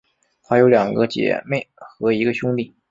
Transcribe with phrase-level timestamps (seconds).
[0.45, 2.73] 她有两个姐妹和一个兄弟。